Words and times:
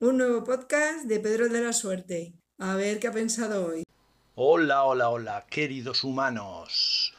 Un 0.00 0.16
nuevo 0.16 0.44
podcast 0.44 1.06
de 1.06 1.18
Pedro 1.18 1.48
de 1.48 1.60
la 1.60 1.72
Suerte. 1.72 2.32
A 2.58 2.76
ver 2.76 3.00
qué 3.00 3.08
ha 3.08 3.12
pensado 3.12 3.66
hoy. 3.66 3.82
Hola, 4.36 4.84
hola, 4.84 5.08
hola, 5.08 5.46
queridos 5.50 6.04
humanos. 6.04 7.12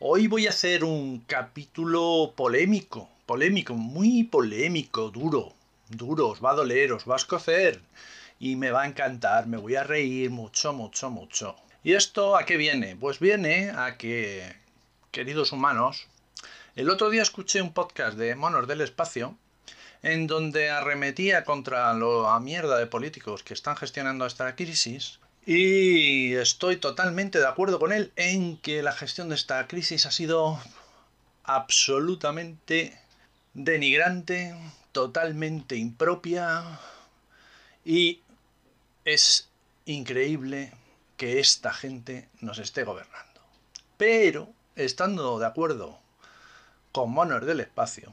Hoy 0.00 0.26
voy 0.26 0.46
a 0.46 0.50
hacer 0.50 0.84
un 0.84 1.20
capítulo 1.20 2.34
polémico, 2.36 3.08
polémico, 3.24 3.72
muy 3.72 4.24
polémico, 4.24 5.08
duro, 5.10 5.54
duro, 5.88 6.28
os 6.28 6.44
va 6.44 6.50
a 6.50 6.56
doler, 6.56 6.92
os 6.92 7.08
va 7.08 7.14
a 7.14 7.16
escocer 7.24 7.80
y 8.38 8.56
me 8.56 8.70
va 8.70 8.82
a 8.82 8.86
encantar, 8.86 9.46
me 9.46 9.56
voy 9.56 9.76
a 9.76 9.84
reír 9.84 10.28
mucho, 10.28 10.74
mucho, 10.74 11.08
mucho. 11.08 11.56
¿Y 11.82 11.94
esto 11.94 12.36
a 12.36 12.44
qué 12.44 12.58
viene? 12.58 12.96
Pues 12.96 13.18
viene 13.18 13.70
a 13.70 13.96
que, 13.96 14.54
queridos 15.10 15.52
humanos, 15.52 16.06
el 16.74 16.90
otro 16.90 17.08
día 17.08 17.22
escuché 17.22 17.62
un 17.62 17.72
podcast 17.72 18.18
de 18.18 18.34
Monos 18.34 18.68
del 18.68 18.82
Espacio 18.82 19.38
en 20.02 20.26
donde 20.26 20.70
arremetía 20.70 21.44
contra 21.44 21.92
la 21.94 22.40
mierda 22.40 22.78
de 22.78 22.86
políticos 22.86 23.42
que 23.42 23.54
están 23.54 23.76
gestionando 23.76 24.26
esta 24.26 24.54
crisis 24.54 25.18
y 25.46 26.34
estoy 26.34 26.76
totalmente 26.76 27.38
de 27.38 27.46
acuerdo 27.46 27.78
con 27.78 27.92
él 27.92 28.12
en 28.16 28.56
que 28.56 28.82
la 28.82 28.92
gestión 28.92 29.28
de 29.28 29.36
esta 29.36 29.68
crisis 29.68 30.04
ha 30.04 30.10
sido 30.10 30.60
absolutamente 31.44 33.00
denigrante, 33.54 34.56
totalmente 34.90 35.76
impropia 35.76 36.80
y 37.84 38.22
es 39.04 39.48
increíble 39.84 40.72
que 41.16 41.38
esta 41.38 41.72
gente 41.72 42.28
nos 42.40 42.58
esté 42.58 42.82
gobernando. 42.82 43.40
Pero, 43.96 44.48
estando 44.74 45.38
de 45.38 45.46
acuerdo 45.46 45.96
con 46.90 47.12
Monos 47.12 47.46
del 47.46 47.60
Espacio, 47.60 48.12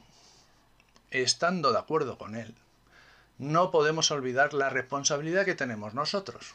estando 1.22 1.72
de 1.72 1.78
acuerdo 1.78 2.18
con 2.18 2.34
él, 2.34 2.54
no 3.38 3.70
podemos 3.70 4.10
olvidar 4.10 4.54
la 4.54 4.70
responsabilidad 4.70 5.44
que 5.44 5.54
tenemos 5.54 5.94
nosotros. 5.94 6.54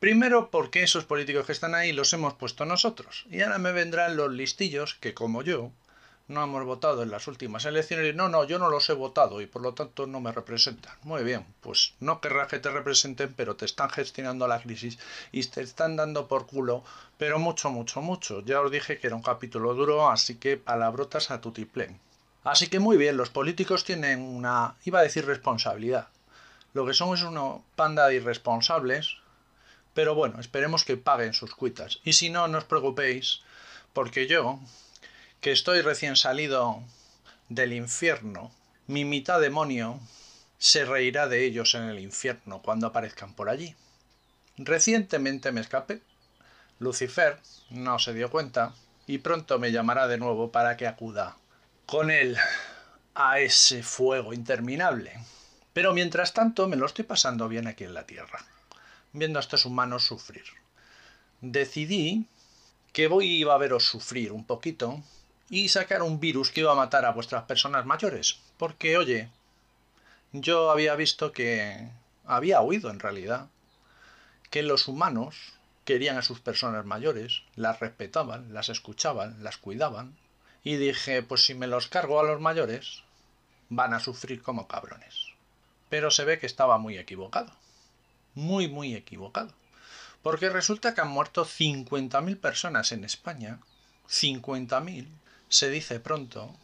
Primero 0.00 0.50
porque 0.50 0.82
esos 0.82 1.04
políticos 1.04 1.46
que 1.46 1.52
están 1.52 1.74
ahí 1.74 1.92
los 1.92 2.12
hemos 2.12 2.34
puesto 2.34 2.64
nosotros. 2.64 3.26
Y 3.30 3.42
ahora 3.42 3.58
me 3.58 3.72
vendrán 3.72 4.16
los 4.16 4.30
listillos 4.32 4.94
que, 4.94 5.12
como 5.12 5.42
yo, 5.42 5.72
no 6.28 6.44
hemos 6.44 6.64
votado 6.64 7.02
en 7.02 7.10
las 7.10 7.26
últimas 7.26 7.64
elecciones 7.64 8.12
y 8.12 8.16
no, 8.16 8.28
no, 8.28 8.44
yo 8.44 8.58
no 8.58 8.70
los 8.70 8.88
he 8.90 8.92
votado 8.92 9.40
y 9.40 9.46
por 9.46 9.62
lo 9.62 9.74
tanto 9.74 10.06
no 10.06 10.20
me 10.20 10.30
representan. 10.30 10.94
Muy 11.02 11.24
bien, 11.24 11.46
pues 11.60 11.94
no 12.00 12.20
querrás 12.20 12.48
que 12.48 12.58
te 12.58 12.70
representen, 12.70 13.32
pero 13.34 13.56
te 13.56 13.64
están 13.64 13.90
gestionando 13.90 14.46
la 14.46 14.60
crisis 14.60 14.98
y 15.32 15.42
te 15.44 15.62
están 15.62 15.96
dando 15.96 16.28
por 16.28 16.46
culo, 16.46 16.84
pero 17.16 17.38
mucho, 17.38 17.70
mucho, 17.70 18.02
mucho. 18.02 18.40
Ya 18.44 18.60
os 18.60 18.70
dije 18.70 18.98
que 18.98 19.06
era 19.06 19.16
un 19.16 19.22
capítulo 19.22 19.74
duro, 19.74 20.10
así 20.10 20.36
que 20.36 20.58
palabrotas 20.58 21.30
a 21.30 21.40
tutiplén. 21.40 21.98
Así 22.44 22.68
que 22.68 22.78
muy 22.78 22.96
bien, 22.96 23.16
los 23.16 23.30
políticos 23.30 23.84
tienen 23.84 24.20
una, 24.20 24.76
iba 24.84 25.00
a 25.00 25.02
decir 25.02 25.26
responsabilidad. 25.26 26.08
Lo 26.72 26.86
que 26.86 26.94
son 26.94 27.14
es 27.14 27.22
una 27.22 27.58
panda 27.76 28.06
de 28.06 28.16
irresponsables, 28.16 29.16
pero 29.94 30.14
bueno, 30.14 30.38
esperemos 30.40 30.84
que 30.84 30.96
paguen 30.96 31.32
sus 31.32 31.54
cuitas. 31.54 32.00
Y 32.04 32.12
si 32.12 32.30
no, 32.30 32.46
no 32.48 32.58
os 32.58 32.64
preocupéis, 32.64 33.40
porque 33.92 34.26
yo, 34.26 34.60
que 35.40 35.52
estoy 35.52 35.80
recién 35.80 36.16
salido 36.16 36.82
del 37.48 37.72
infierno, 37.72 38.52
mi 38.86 39.04
mitad 39.04 39.40
demonio 39.40 40.00
se 40.58 40.84
reirá 40.84 41.28
de 41.28 41.44
ellos 41.44 41.74
en 41.74 41.84
el 41.84 41.98
infierno 41.98 42.62
cuando 42.62 42.86
aparezcan 42.86 43.34
por 43.34 43.48
allí. 43.48 43.74
Recientemente 44.56 45.52
me 45.52 45.60
escapé. 45.60 46.00
Lucifer 46.78 47.38
no 47.70 47.98
se 47.98 48.14
dio 48.14 48.30
cuenta 48.30 48.74
y 49.06 49.18
pronto 49.18 49.58
me 49.58 49.72
llamará 49.72 50.08
de 50.08 50.18
nuevo 50.18 50.52
para 50.52 50.76
que 50.76 50.86
acuda 50.86 51.36
con 51.88 52.10
él 52.10 52.36
a 53.14 53.40
ese 53.40 53.82
fuego 53.82 54.34
interminable. 54.34 55.14
Pero 55.72 55.94
mientras 55.94 56.34
tanto 56.34 56.68
me 56.68 56.76
lo 56.76 56.84
estoy 56.84 57.06
pasando 57.06 57.48
bien 57.48 57.66
aquí 57.66 57.84
en 57.84 57.94
la 57.94 58.06
Tierra, 58.06 58.44
viendo 59.14 59.38
a 59.38 59.40
estos 59.40 59.64
humanos 59.64 60.04
sufrir. 60.04 60.44
Decidí 61.40 62.26
que 62.92 63.08
voy 63.08 63.42
a 63.42 63.56
veros 63.56 63.84
sufrir 63.84 64.32
un 64.32 64.44
poquito 64.44 65.02
y 65.48 65.70
sacar 65.70 66.02
un 66.02 66.20
virus 66.20 66.50
que 66.50 66.60
iba 66.60 66.72
a 66.72 66.74
matar 66.74 67.06
a 67.06 67.12
vuestras 67.12 67.44
personas 67.44 67.86
mayores. 67.86 68.38
Porque, 68.58 68.98
oye, 68.98 69.30
yo 70.32 70.70
había 70.70 70.94
visto 70.94 71.32
que 71.32 71.88
había 72.26 72.60
oído 72.60 72.90
en 72.90 73.00
realidad 73.00 73.46
que 74.50 74.62
los 74.62 74.88
humanos 74.88 75.54
querían 75.86 76.18
a 76.18 76.22
sus 76.22 76.40
personas 76.40 76.84
mayores, 76.84 77.44
las 77.56 77.80
respetaban, 77.80 78.52
las 78.52 78.68
escuchaban, 78.68 79.42
las 79.42 79.56
cuidaban. 79.56 80.18
Y 80.68 80.76
dije, 80.76 81.22
pues 81.22 81.46
si 81.46 81.54
me 81.54 81.66
los 81.66 81.88
cargo 81.88 82.20
a 82.20 82.24
los 82.24 82.42
mayores, 82.42 83.02
van 83.70 83.94
a 83.94 84.00
sufrir 84.00 84.42
como 84.42 84.68
cabrones. 84.68 85.32
Pero 85.88 86.10
se 86.10 86.26
ve 86.26 86.38
que 86.38 86.44
estaba 86.44 86.76
muy 86.76 86.98
equivocado. 86.98 87.50
Muy, 88.34 88.68
muy 88.68 88.94
equivocado. 88.94 89.54
Porque 90.22 90.50
resulta 90.50 90.92
que 90.92 91.00
han 91.00 91.08
muerto 91.08 91.46
50.000 91.46 92.38
personas 92.38 92.92
en 92.92 93.04
España. 93.04 93.60
50.000 94.10 95.08
se 95.48 95.70
dice 95.70 96.00
pronto, 96.00 96.54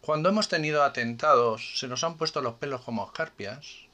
cuando 0.00 0.30
hemos 0.30 0.48
tenido 0.48 0.82
atentados, 0.82 1.78
se 1.78 1.86
nos 1.86 2.02
han 2.02 2.16
puesto 2.16 2.40
los 2.40 2.54
pelos 2.54 2.80
como 2.80 3.06
escarpias, 3.06 3.86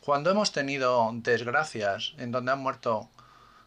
cuando 0.00 0.30
hemos 0.30 0.50
tenido 0.52 1.10
desgracias 1.12 2.14
en 2.16 2.32
donde 2.32 2.52
han 2.52 2.60
muerto 2.60 3.10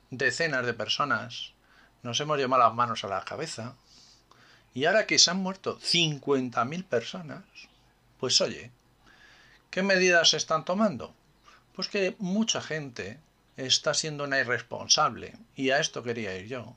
decenas 0.09 0.65
de 0.65 0.73
personas, 0.73 1.53
nos 2.01 2.19
hemos 2.21 2.39
llevado 2.39 2.63
las 2.63 2.73
manos 2.73 3.03
a 3.03 3.07
la 3.07 3.23
cabeza, 3.23 3.75
y 4.75 4.85
ahora 4.85 5.07
que 5.07 5.17
se 5.17 5.31
han 5.31 5.37
muerto 5.37 5.79
50.000 5.79 6.83
personas, 6.83 7.45
pues 8.19 8.39
oye, 8.41 8.71
¿qué 9.71 9.81
medidas 9.81 10.31
se 10.31 10.37
están 10.37 10.65
tomando? 10.65 11.13
Pues 11.73 11.87
que 11.87 12.15
mucha 12.19 12.61
gente 12.61 13.17
está 13.55 13.93
siendo 13.93 14.25
una 14.25 14.39
irresponsable, 14.39 15.33
y 15.55 15.69
a 15.69 15.79
esto 15.79 16.03
quería 16.03 16.37
ir 16.37 16.47
yo, 16.47 16.75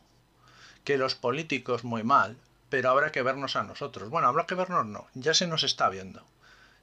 que 0.85 0.97
los 0.97 1.17
políticos 1.17 1.83
muy 1.83 2.05
mal, 2.05 2.37
pero 2.71 2.89
habrá 2.89 3.11
que 3.11 3.23
vernos 3.23 3.57
a 3.57 3.65
nosotros. 3.65 4.11
Bueno, 4.11 4.29
habrá 4.29 4.47
que 4.47 4.55
vernos 4.55 4.87
no, 4.87 5.09
ya 5.15 5.35
se 5.35 5.49
nos 5.49 5.65
está 5.65 5.89
viendo. 5.89 6.25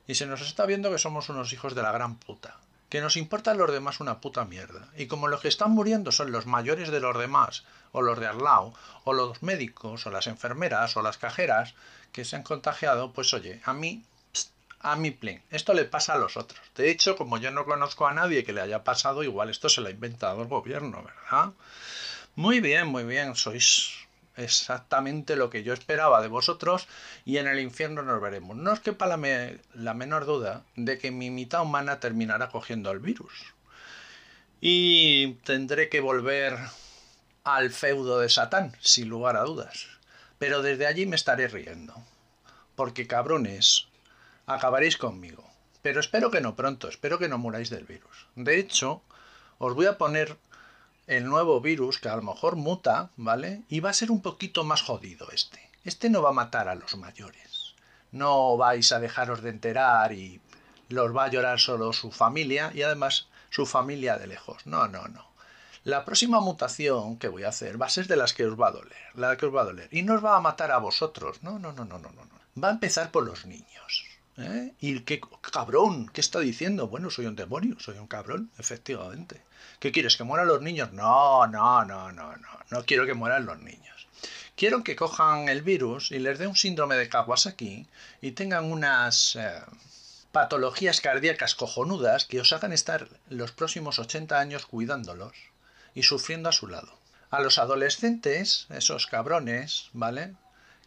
Y 0.07 0.15
se 0.15 0.25
nos 0.25 0.41
está 0.41 0.65
viendo 0.65 0.91
que 0.91 0.97
somos 0.99 1.29
unos 1.29 1.53
hijos 1.53 1.75
de 1.75 1.81
la 1.81 1.93
gran 1.93 2.17
puta. 2.17 2.59
Que 2.89 3.01
nos 3.01 3.17
importan 3.17 3.57
los 3.57 3.71
demás 3.71 3.99
una 3.99 4.21
puta 4.21 4.45
mierda. 4.45 4.87
Y 4.95 5.07
como 5.07 5.27
los 5.27 5.41
que 5.41 5.47
están 5.47 5.71
muriendo 5.71 6.11
son 6.11 6.31
los 6.31 6.45
mayores 6.45 6.89
de 6.89 6.99
los 6.99 7.17
demás, 7.17 7.63
o 7.91 8.01
los 8.01 8.19
de 8.19 8.27
al 8.27 8.39
lado, 8.39 8.73
o 9.03 9.13
los 9.13 9.41
médicos, 9.41 10.05
o 10.05 10.11
las 10.11 10.27
enfermeras, 10.27 10.95
o 10.97 11.01
las 11.01 11.17
cajeras 11.17 11.73
que 12.11 12.25
se 12.25 12.35
han 12.35 12.43
contagiado, 12.43 13.11
pues 13.11 13.33
oye, 13.33 13.61
a 13.65 13.73
mí, 13.73 14.03
a 14.79 14.95
mí 14.95 15.11
plin. 15.11 15.41
Esto 15.49 15.73
le 15.73 15.85
pasa 15.85 16.13
a 16.13 16.17
los 16.17 16.37
otros. 16.37 16.61
De 16.75 16.89
hecho, 16.91 17.15
como 17.17 17.37
yo 17.37 17.51
no 17.51 17.65
conozco 17.65 18.07
a 18.07 18.13
nadie 18.13 18.43
que 18.43 18.53
le 18.53 18.61
haya 18.61 18.83
pasado, 18.83 19.23
igual 19.23 19.49
esto 19.49 19.67
se 19.67 19.81
lo 19.81 19.87
ha 19.87 19.91
inventado 19.91 20.41
el 20.41 20.47
gobierno, 20.47 21.03
¿verdad? 21.03 21.53
Muy 22.35 22.59
bien, 22.59 22.87
muy 22.87 23.03
bien, 23.03 23.35
sois 23.35 24.04
exactamente 24.37 25.35
lo 25.35 25.49
que 25.49 25.63
yo 25.63 25.73
esperaba 25.73 26.21
de 26.21 26.27
vosotros 26.27 26.87
y 27.25 27.37
en 27.37 27.47
el 27.47 27.59
infierno 27.59 28.01
nos 28.01 28.21
veremos. 28.21 28.55
No 28.57 28.73
es 28.73 28.79
que 28.79 28.93
para 28.93 29.17
la, 29.17 29.93
menor 29.93 30.25
duda 30.25 30.63
de 30.75 30.97
que 30.97 31.11
mi 31.11 31.29
mitad 31.29 31.61
humana 31.61 31.99
terminará 31.99 32.49
cogiendo 32.49 32.91
el 32.91 32.99
virus. 32.99 33.53
Y 34.61 35.33
tendré 35.43 35.89
que 35.89 35.99
volver 35.99 36.57
al 37.43 37.71
feudo 37.71 38.19
de 38.19 38.29
Satán, 38.29 38.75
sin 38.79 39.09
lugar 39.09 39.37
a 39.37 39.43
dudas. 39.43 39.87
Pero 40.39 40.61
desde 40.61 40.87
allí 40.87 41.05
me 41.05 41.15
estaré 41.15 41.47
riendo. 41.47 41.95
Porque 42.75 43.07
cabrones, 43.07 43.87
acabaréis 44.47 44.97
conmigo. 44.97 45.43
Pero 45.81 45.99
espero 45.99 46.31
que 46.31 46.41
no 46.41 46.55
pronto, 46.55 46.87
espero 46.89 47.19
que 47.19 47.29
no 47.29 47.37
muráis 47.37 47.69
del 47.69 47.85
virus. 47.85 48.27
De 48.35 48.57
hecho, 48.57 49.03
os 49.59 49.75
voy 49.75 49.85
a 49.85 49.97
poner 49.97 50.35
el 51.07 51.25
nuevo 51.25 51.61
virus 51.61 51.99
que 51.99 52.09
a 52.09 52.15
lo 52.15 52.21
mejor 52.21 52.55
muta, 52.55 53.11
¿vale? 53.15 53.63
Y 53.69 53.79
va 53.79 53.91
a 53.91 53.93
ser 53.93 54.11
un 54.11 54.21
poquito 54.21 54.63
más 54.63 54.81
jodido 54.81 55.29
este. 55.31 55.69
Este 55.83 56.09
no 56.09 56.21
va 56.21 56.29
a 56.29 56.33
matar 56.33 56.67
a 56.67 56.75
los 56.75 56.95
mayores. 56.95 57.75
No 58.11 58.57
vais 58.57 58.91
a 58.91 58.99
dejaros 58.99 59.41
de 59.41 59.49
enterar 59.51 60.13
y 60.13 60.41
los 60.89 61.15
va 61.15 61.25
a 61.25 61.29
llorar 61.29 61.59
solo 61.59 61.93
su 61.93 62.11
familia 62.11 62.71
y 62.73 62.81
además 62.81 63.27
su 63.49 63.65
familia 63.65 64.17
de 64.17 64.27
lejos. 64.27 64.65
No, 64.65 64.87
no, 64.87 65.07
no. 65.07 65.25
La 65.83 66.03
próxima 66.03 66.39
mutación 66.39 67.17
que 67.17 67.27
voy 67.27 67.43
a 67.43 67.49
hacer 67.49 67.79
va 67.79 67.85
a 67.85 67.89
ser 67.89 68.07
de 68.07 68.15
las 68.15 68.33
que 68.33 68.45
os 68.45 68.59
va 68.59 68.69
a 68.69 68.71
doler, 68.71 68.97
la 69.13 69.37
que 69.37 69.45
os 69.45 69.55
va 69.55 69.61
a 69.61 69.65
doler. 69.65 69.87
Y 69.91 70.01
no 70.01 70.15
os 70.15 70.25
va 70.25 70.35
a 70.35 70.41
matar 70.41 70.71
a 70.71 70.79
vosotros. 70.79 71.43
No, 71.43 71.59
no, 71.59 71.71
no, 71.73 71.85
no, 71.85 71.99
no, 71.99 72.09
no. 72.09 72.61
Va 72.61 72.69
a 72.69 72.71
empezar 72.71 73.11
por 73.11 73.23
los 73.23 73.45
niños. 73.45 74.05
¿Eh? 74.37 74.73
Y 74.79 74.99
qué 75.01 75.21
cabrón, 75.51 76.09
¿qué 76.09 76.21
está 76.21 76.39
diciendo? 76.39 76.87
Bueno, 76.87 77.09
soy 77.09 77.25
un 77.25 77.35
demonio, 77.35 77.79
soy 77.79 77.97
un 77.97 78.07
cabrón, 78.07 78.51
efectivamente. 78.57 79.41
¿Qué 79.79 79.91
quieres? 79.91 80.17
¿Que 80.17 80.23
mueran 80.23 80.47
los 80.47 80.61
niños? 80.61 80.93
No, 80.93 81.47
no, 81.47 81.85
no, 81.85 82.11
no, 82.11 82.35
no. 82.35 82.47
No 82.69 82.85
quiero 82.85 83.05
que 83.05 83.13
mueran 83.13 83.45
los 83.45 83.59
niños. 83.59 84.07
Quiero 84.55 84.83
que 84.83 84.95
cojan 84.95 85.49
el 85.49 85.61
virus 85.61 86.11
y 86.11 86.19
les 86.19 86.39
dé 86.39 86.47
un 86.47 86.55
síndrome 86.55 86.95
de 86.95 87.09
Kawasaki 87.09 87.87
y 88.21 88.31
tengan 88.31 88.71
unas 88.71 89.35
eh, 89.35 89.51
patologías 90.31 91.01
cardíacas 91.01 91.55
cojonudas 91.55 92.25
que 92.25 92.39
os 92.39 92.53
hagan 92.53 92.71
estar 92.71 93.09
los 93.29 93.51
próximos 93.51 93.99
80 93.99 94.39
años 94.39 94.65
cuidándolos 94.65 95.33
y 95.93 96.03
sufriendo 96.03 96.49
a 96.49 96.53
su 96.53 96.67
lado. 96.67 96.97
A 97.31 97.41
los 97.41 97.57
adolescentes, 97.57 98.67
esos 98.69 99.07
cabrones, 99.07 99.89
¿vale? 99.91 100.35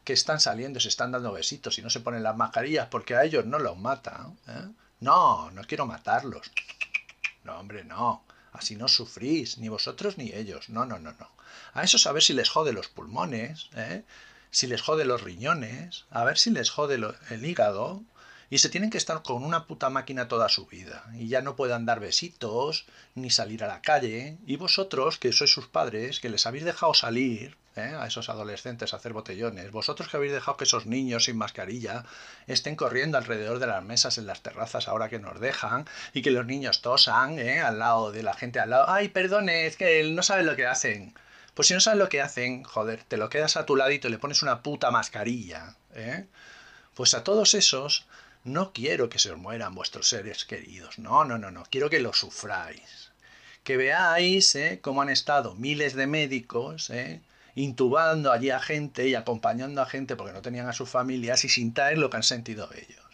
Que 0.09 0.15
están 0.15 0.41
saliendo, 0.41 0.81
se 0.81 0.89
están 0.89 1.13
dando 1.13 1.33
besitos 1.33 1.77
y 1.77 1.83
no 1.83 1.91
se 1.91 2.01
ponen 2.01 2.23
las 2.23 2.35
mascarillas 2.35 2.89
porque 2.89 3.15
a 3.15 3.25
ellos 3.25 3.45
no 3.45 3.59
los 3.59 3.77
mata, 3.77 4.31
¿eh? 4.49 4.67
No, 5.01 5.51
no 5.51 5.63
quiero 5.65 5.85
matarlos. 5.85 6.51
No, 7.45 7.59
hombre, 7.59 7.85
no. 7.85 8.25
Así 8.53 8.75
no 8.75 8.89
sufrís, 8.89 9.59
ni 9.59 9.69
vosotros 9.69 10.17
ni 10.17 10.33
ellos. 10.33 10.71
No, 10.71 10.87
no, 10.87 10.99
no, 10.99 11.13
no. 11.13 11.31
A 11.75 11.83
eso 11.83 12.09
a 12.09 12.13
ver 12.13 12.23
si 12.23 12.33
les 12.33 12.49
jode 12.49 12.73
los 12.73 12.89
pulmones, 12.89 13.69
¿eh? 13.77 14.03
si 14.51 14.67
les 14.67 14.81
jode 14.81 15.05
los 15.05 15.21
riñones, 15.21 16.07
a 16.11 16.25
ver 16.25 16.39
si 16.39 16.49
les 16.53 16.71
jode 16.71 16.99
el 17.29 17.45
hígado. 17.45 18.03
Y 18.49 18.61
se 18.61 18.71
tienen 18.71 18.89
que 18.89 18.97
estar 18.97 19.23
con 19.23 19.45
una 19.45 19.67
puta 19.67 19.91
máquina 19.91 20.27
toda 20.27 20.49
su 20.49 20.65
vida. 20.65 21.05
Y 21.13 21.29
ya 21.29 21.43
no 21.43 21.55
puedan 21.55 21.85
dar 21.85 22.01
besitos, 22.01 22.87
ni 23.15 23.29
salir 23.29 23.63
a 23.63 23.69
la 23.69 23.83
calle. 23.83 24.39
Y 24.47 24.57
vosotros, 24.57 25.19
que 25.19 25.33
sois 25.33 25.53
sus 25.53 25.67
padres, 25.67 26.19
que 26.19 26.31
les 26.31 26.47
habéis 26.47 26.65
dejado 26.65 26.95
salir, 26.95 27.59
¿eh? 27.79 27.95
a 27.95 28.07
esos 28.07 28.29
adolescentes 28.29 28.93
a 28.93 28.97
hacer 28.97 29.13
botellones. 29.13 29.71
Vosotros 29.71 30.09
que 30.09 30.17
habéis 30.17 30.33
dejado 30.33 30.57
que 30.57 30.65
esos 30.65 30.87
niños 30.87 31.25
sin 31.25 31.37
mascarilla 31.37 32.05
estén 32.47 32.77
corriendo 32.77 33.19
alrededor 33.19 33.59
de 33.59 33.67
las 33.67 33.83
mesas 33.83 34.19
en 34.19 34.27
las 34.27 34.43
terrazas 34.43 34.89
ahora 34.89 35.09
que 35.09 35.19
nos 35.19 35.41
dejan 35.41 35.87
y 36.13 36.23
que 36.23 36.31
los 36.31 36.47
niños 36.47 36.83
tosan 36.83 37.39
¿eh? 37.39 37.61
al 37.61 37.79
lado 37.79 38.13
de 38.13 38.23
la 38.23 38.35
gente 38.35 38.61
al 38.61 38.71
lado. 38.71 38.89
Ay, 38.89 39.09
perdone, 39.09 39.67
es 39.67 39.77
que 39.77 40.03
no 40.05 40.23
saben 40.23 40.47
lo 40.47 40.57
que 40.57 40.67
hacen. 40.67 41.15
Pues 41.55 41.69
si 41.69 41.75
no 41.75 41.81
sabes 41.81 41.99
lo 41.99 42.09
que 42.09 42.21
hacen, 42.21 42.63
joder, 42.63 43.03
te 43.05 43.17
lo 43.17 43.29
quedas 43.29 43.57
a 43.57 43.67
tu 43.67 43.75
ladito 43.75 44.09
y 44.09 44.13
le 44.13 44.19
pones 44.19 44.43
una 44.43 44.63
puta 44.63 44.91
mascarilla. 44.91 45.75
¿eh? 45.95 46.27
Pues 46.95 47.15
a 47.15 47.25
todos 47.25 47.55
esos 47.55 48.07
no 48.45 48.73
quiero 48.73 49.09
que 49.09 49.19
se 49.19 49.31
os 49.33 49.39
mueran 49.39 49.75
vuestros 49.75 50.09
seres 50.09 50.45
queridos. 50.45 50.99
No, 50.99 51.25
no, 51.25 51.39
no, 51.39 51.51
no. 51.51 51.65
Quiero 51.71 51.91
que 51.91 52.01
lo 52.01 52.13
sufráis. 52.13 53.11
Que 53.65 53.77
veáis 53.77 54.55
¿eh? 54.55 54.79
cómo 54.81 55.03
han 55.03 55.11
estado 55.11 55.55
miles 55.55 55.95
de 55.95 56.07
médicos 56.07 56.91
¿eh? 56.91 57.21
Intubando 57.59 58.31
allí 58.31 58.51
a 58.51 58.61
gente 58.61 59.09
y 59.09 59.17
acompañando 59.17 59.83
a 59.83 59.87
gente 59.87 60.15
porque 60.15 60.33
no 60.33 60.43
tenían 60.43 60.69
a 60.69 60.73
sus 60.73 60.89
familias 60.89 61.45
y 61.45 61.49
sin 61.49 61.75
traer 61.75 61.99
lo 61.99 62.09
que 62.09 62.19
han 62.19 62.23
sentido 62.23 62.71
ellos. 62.73 63.05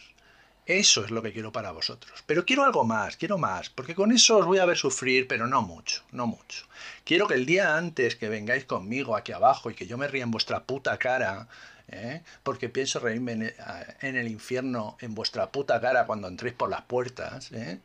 Eso 0.67 1.05
es 1.05 1.11
lo 1.11 1.23
que 1.23 1.32
quiero 1.32 1.50
para 1.50 1.73
vosotros. 1.73 2.23
Pero 2.26 2.44
quiero 2.44 2.64
algo 2.64 2.85
más, 2.85 3.17
quiero 3.17 3.38
más, 3.38 3.70
porque 3.70 3.94
con 3.94 4.12
eso 4.12 4.38
os 4.38 4.46
voy 4.46 4.58
a 4.58 4.67
ver 4.67 4.76
sufrir, 4.76 5.26
pero 5.29 5.46
no 5.46 5.62
mucho, 5.62 6.02
no 6.12 6.26
mucho. 6.26 6.67
Quiero 7.05 7.26
que 7.26 7.35
el 7.35 7.46
día 7.46 7.76
antes 7.76 8.17
que 8.17 8.29
vengáis 8.29 8.67
conmigo 8.67 9.17
aquí 9.17 9.32
abajo 9.32 9.70
y 9.70 9.75
que 9.75 9.87
yo 9.87 9.96
me 9.96 10.08
ría 10.08 10.25
en 10.25 10.31
vuestra 10.31 10.64
puta 10.64 10.99
cara, 10.99 11.49
¿eh? 11.88 12.23
porque 12.43 12.69
pienso 12.69 12.99
reírme 12.99 13.55
en 14.00 14.17
el, 14.17 14.29
infierno 14.29 14.99
en 15.00 15.14
vuestra 15.14 15.50
puta 15.50 15.81
cara 15.81 16.06
cuando 16.06 16.29
entréis 16.29 16.55
por 16.55 16.69
las 16.69 16.82
puertas, 16.82 17.50
¿eh? 17.52 17.81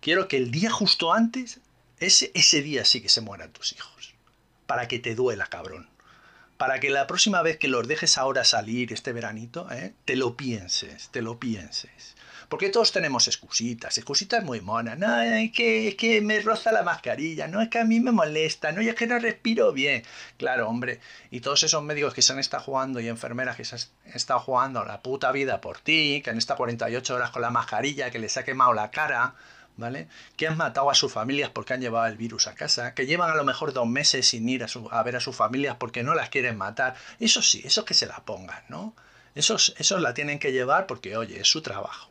quiero 0.00 0.26
que 0.26 0.36
el 0.36 0.50
día 0.50 0.70
justo 0.70 1.12
antes, 1.12 1.60
ese, 1.98 2.30
ese 2.34 2.62
día 2.62 2.84
sí 2.84 3.00
que 3.00 3.08
se 3.08 3.20
mueran 3.20 3.52
tus 3.52 3.72
hijos, 3.72 4.14
para 4.66 4.86
que 4.86 5.00
te 5.00 5.16
duela, 5.16 5.46
cabrón 5.46 5.89
para 6.60 6.78
que 6.78 6.90
la 6.90 7.06
próxima 7.06 7.40
vez 7.40 7.56
que 7.56 7.68
los 7.68 7.88
dejes 7.88 8.18
ahora 8.18 8.44
salir 8.44 8.92
este 8.92 9.14
veranito, 9.14 9.66
¿eh? 9.72 9.94
te 10.04 10.14
lo 10.14 10.36
pienses, 10.36 11.08
te 11.08 11.22
lo 11.22 11.40
pienses. 11.40 12.16
Porque 12.50 12.68
todos 12.68 12.92
tenemos 12.92 13.28
excusitas, 13.28 13.96
excusitas 13.96 14.44
muy 14.44 14.60
monas. 14.60 14.98
No, 14.98 15.22
es 15.22 15.52
que, 15.52 15.88
es 15.88 15.94
que 15.94 16.20
me 16.20 16.38
roza 16.40 16.70
la 16.70 16.82
mascarilla, 16.82 17.48
no 17.48 17.62
es 17.62 17.70
que 17.70 17.78
a 17.78 17.86
mí 17.86 17.98
me 17.98 18.12
molesta, 18.12 18.72
no, 18.72 18.82
es 18.82 18.94
que 18.94 19.06
no 19.06 19.18
respiro 19.18 19.72
bien. 19.72 20.02
Claro, 20.36 20.68
hombre, 20.68 21.00
y 21.30 21.40
todos 21.40 21.62
esos 21.62 21.82
médicos 21.82 22.12
que 22.12 22.20
se 22.20 22.34
han 22.34 22.38
estado 22.38 22.62
jugando 22.64 23.00
y 23.00 23.08
enfermeras 23.08 23.56
que 23.56 23.64
se 23.64 23.76
han 23.76 24.12
estado 24.12 24.40
jugando 24.40 24.84
la 24.84 25.00
puta 25.00 25.32
vida 25.32 25.62
por 25.62 25.80
ti, 25.80 26.20
que 26.22 26.28
han 26.28 26.36
estado 26.36 26.58
48 26.58 27.14
horas 27.14 27.30
con 27.30 27.40
la 27.40 27.50
mascarilla, 27.50 28.10
que 28.10 28.18
les 28.18 28.36
ha 28.36 28.44
quemado 28.44 28.74
la 28.74 28.90
cara, 28.90 29.34
¿vale? 29.80 30.06
Que 30.36 30.46
han 30.46 30.56
matado 30.56 30.90
a 30.90 30.94
sus 30.94 31.12
familias 31.12 31.50
porque 31.50 31.72
han 31.74 31.80
llevado 31.80 32.06
el 32.06 32.16
virus 32.16 32.46
a 32.46 32.54
casa, 32.54 32.94
que 32.94 33.06
llevan 33.06 33.30
a 33.30 33.34
lo 33.34 33.44
mejor 33.44 33.72
dos 33.72 33.88
meses 33.88 34.28
sin 34.28 34.48
ir 34.48 34.64
a, 34.64 35.02
ver 35.02 35.16
a 35.16 35.20
sus 35.20 35.34
familias 35.34 35.76
porque 35.78 36.04
no 36.04 36.14
las 36.14 36.28
quieren 36.28 36.56
matar. 36.56 36.94
Eso 37.18 37.42
sí, 37.42 37.62
eso 37.64 37.84
que 37.84 37.94
se 37.94 38.06
la 38.06 38.24
pongan, 38.24 38.62
¿no? 38.68 38.94
Esos, 39.34 39.74
esos 39.78 40.00
la 40.00 40.14
tienen 40.14 40.38
que 40.38 40.52
llevar 40.52 40.86
porque, 40.86 41.16
oye, 41.16 41.40
es 41.40 41.48
su 41.48 41.62
trabajo. 41.62 42.10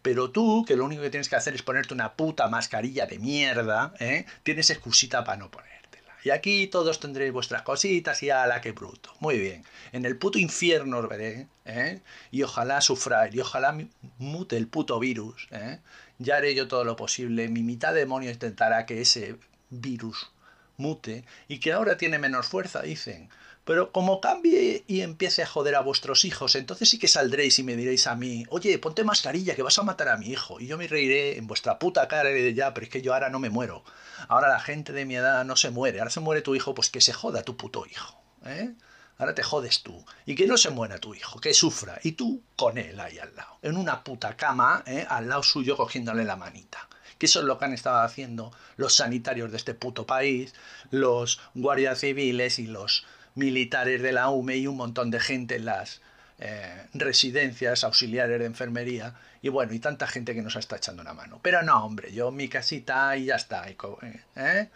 Pero 0.00 0.30
tú, 0.30 0.64
que 0.66 0.76
lo 0.76 0.84
único 0.84 1.02
que 1.02 1.10
tienes 1.10 1.28
que 1.28 1.36
hacer 1.36 1.54
es 1.54 1.62
ponerte 1.62 1.92
una 1.92 2.14
puta 2.14 2.48
mascarilla 2.48 3.06
de 3.06 3.18
mierda, 3.18 3.92
¿eh? 3.98 4.26
tienes 4.42 4.70
excusita 4.70 5.24
para 5.24 5.38
no 5.38 5.50
ponértela. 5.50 5.77
Y 6.24 6.30
aquí 6.30 6.66
todos 6.66 7.00
tendréis 7.00 7.32
vuestras 7.32 7.62
cositas 7.62 8.22
y 8.22 8.30
ala, 8.30 8.60
qué 8.60 8.72
bruto. 8.72 9.12
Muy 9.20 9.38
bien. 9.38 9.64
En 9.92 10.04
el 10.04 10.16
puto 10.16 10.38
infierno 10.38 10.98
os 10.98 11.08
veré, 11.08 11.46
¿eh? 11.64 12.00
y 12.30 12.42
ojalá 12.42 12.80
sufráis, 12.80 13.34
y 13.34 13.40
ojalá 13.40 13.76
mute 14.18 14.56
el 14.56 14.66
puto 14.66 14.98
virus, 14.98 15.48
¿eh? 15.50 15.78
ya 16.18 16.36
haré 16.36 16.54
yo 16.54 16.68
todo 16.68 16.84
lo 16.84 16.96
posible. 16.96 17.48
Mi 17.48 17.62
mitad 17.62 17.94
demonio 17.94 18.30
intentará 18.30 18.86
que 18.86 19.00
ese 19.00 19.36
virus 19.70 20.30
mute 20.78 21.24
y 21.46 21.60
que 21.60 21.72
ahora 21.72 21.98
tiene 21.98 22.18
menos 22.18 22.46
fuerza, 22.46 22.82
dicen. 22.82 23.28
Pero 23.68 23.92
como 23.92 24.22
cambie 24.22 24.82
y 24.86 25.02
empiece 25.02 25.42
a 25.42 25.46
joder 25.46 25.74
a 25.74 25.82
vuestros 25.82 26.24
hijos, 26.24 26.54
entonces 26.54 26.88
sí 26.88 26.98
que 26.98 27.06
saldréis 27.06 27.58
y 27.58 27.62
me 27.62 27.76
diréis 27.76 28.06
a 28.06 28.14
mí, 28.14 28.46
oye, 28.48 28.78
ponte 28.78 29.04
mascarilla 29.04 29.54
que 29.54 29.62
vas 29.62 29.78
a 29.78 29.82
matar 29.82 30.08
a 30.08 30.16
mi 30.16 30.28
hijo. 30.28 30.58
Y 30.58 30.66
yo 30.66 30.78
me 30.78 30.88
reiré 30.88 31.36
en 31.36 31.46
vuestra 31.46 31.78
puta 31.78 32.08
cara 32.08 32.30
de 32.30 32.54
ya, 32.54 32.72
pero 32.72 32.84
es 32.84 32.90
que 32.90 33.02
yo 33.02 33.12
ahora 33.12 33.28
no 33.28 33.38
me 33.38 33.50
muero. 33.50 33.84
Ahora 34.28 34.48
la 34.48 34.60
gente 34.60 34.94
de 34.94 35.04
mi 35.04 35.16
edad 35.16 35.44
no 35.44 35.54
se 35.54 35.68
muere. 35.68 35.98
Ahora 35.98 36.10
se 36.10 36.20
muere 36.20 36.40
tu 36.40 36.54
hijo, 36.54 36.74
pues 36.74 36.88
que 36.88 37.02
se 37.02 37.12
joda 37.12 37.42
tu 37.42 37.58
puto 37.58 37.84
hijo. 37.84 38.18
¿eh? 38.46 38.72
Ahora 39.18 39.34
te 39.34 39.42
jodes 39.42 39.82
tú. 39.82 40.02
Y 40.24 40.34
que 40.34 40.46
no 40.46 40.56
se 40.56 40.70
muera 40.70 40.98
tu 40.98 41.14
hijo, 41.14 41.38
que 41.38 41.52
sufra. 41.52 41.98
Y 42.02 42.12
tú 42.12 42.42
con 42.56 42.78
él 42.78 42.98
ahí 42.98 43.18
al 43.18 43.36
lado. 43.36 43.58
En 43.60 43.76
una 43.76 44.02
puta 44.02 44.34
cama, 44.34 44.82
¿eh? 44.86 45.04
al 45.06 45.28
lado 45.28 45.42
suyo 45.42 45.76
cogiéndole 45.76 46.24
la 46.24 46.36
manita. 46.36 46.87
Que 47.18 47.26
eso 47.26 47.40
es 47.40 47.46
lo 47.46 47.58
que 47.58 47.64
han 47.64 47.72
estado 47.72 47.98
haciendo 47.98 48.52
los 48.76 48.94
sanitarios 48.94 49.50
de 49.50 49.56
este 49.56 49.74
puto 49.74 50.06
país, 50.06 50.54
los 50.90 51.40
guardias 51.54 52.00
civiles 52.00 52.58
y 52.58 52.66
los 52.66 53.04
militares 53.34 54.02
de 54.02 54.12
la 54.12 54.30
UME 54.30 54.56
y 54.56 54.66
un 54.66 54.76
montón 54.76 55.10
de 55.10 55.20
gente 55.20 55.56
en 55.56 55.64
las 55.64 56.00
eh, 56.38 56.86
residencias 56.94 57.82
auxiliares 57.82 58.38
de 58.38 58.46
enfermería 58.46 59.14
y 59.42 59.48
bueno, 59.48 59.72
y 59.72 59.78
tanta 59.78 60.06
gente 60.06 60.34
que 60.34 60.42
nos 60.42 60.56
está 60.56 60.76
echando 60.76 61.02
una 61.02 61.14
mano. 61.14 61.40
Pero 61.42 61.62
no, 61.62 61.84
hombre, 61.84 62.12
yo 62.12 62.30
mi 62.30 62.48
casita 62.48 63.16
y 63.16 63.26
ya 63.26 63.36
está. 63.36 63.66
¿eh? 63.68 64.68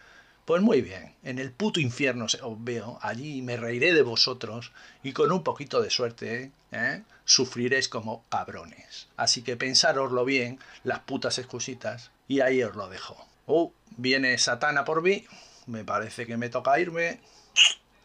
Pues 0.44 0.60
muy 0.60 0.82
bien, 0.82 1.14
en 1.22 1.38
el 1.38 1.52
puto 1.52 1.78
infierno 1.78 2.24
os 2.24 2.64
veo, 2.64 2.98
allí 3.00 3.42
me 3.42 3.56
reiré 3.56 3.92
de 3.92 4.02
vosotros 4.02 4.72
y 5.04 5.12
con 5.12 5.30
un 5.30 5.44
poquito 5.44 5.80
de 5.80 5.90
suerte 5.90 6.50
¿eh? 6.72 7.02
sufriréis 7.24 7.88
como 7.88 8.24
cabrones. 8.28 9.06
Así 9.16 9.42
que 9.42 9.56
pensároslo 9.56 10.24
bien, 10.24 10.58
las 10.82 11.00
putas 11.00 11.38
excusitas, 11.38 12.10
y 12.32 12.40
ahí 12.40 12.62
os 12.62 12.74
lo 12.74 12.88
dejo. 12.88 13.14
Oh, 13.44 13.74
viene 13.98 14.38
Satana 14.38 14.86
por 14.86 15.02
mí, 15.02 15.26
me 15.66 15.84
parece 15.84 16.26
que 16.26 16.38
me 16.38 16.48
toca 16.48 16.80
irme, 16.80 17.20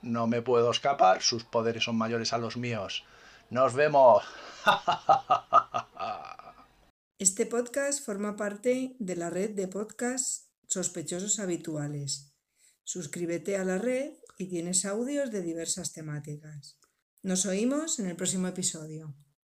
no 0.02 0.28
me 0.28 0.42
puedo 0.42 0.70
escapar, 0.70 1.22
sus 1.22 1.46
poderes 1.46 1.86
son 1.86 1.98
mayores 1.98 2.34
a 2.34 2.38
los 2.38 2.58
míos. 2.58 3.06
Nos 3.50 3.74
vemos. 3.74 4.24
Este 7.20 7.48
podcast 7.48 8.06
forma 8.06 8.36
parte 8.36 8.96
de 9.00 9.16
la 9.16 9.32
red 9.32 9.52
de 9.52 9.68
podcasts 9.68 10.52
sospechosos 10.68 11.40
habituales. 11.40 12.32
Suscríbete 12.84 13.58
a 13.58 13.64
la 13.64 13.80
red 13.80 14.12
y 14.38 14.50
tienes 14.50 14.86
audios 14.86 15.32
de 15.32 15.42
diversas 15.42 15.94
temáticas. 15.94 16.78
Nos 17.24 17.48
oímos 17.48 17.98
en 17.98 18.06
el 18.06 18.16
próximo 18.16 18.48
episodio. 18.48 19.16